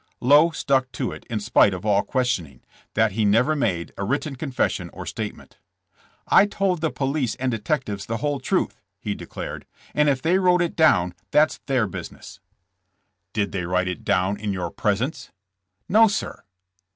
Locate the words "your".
14.53-14.71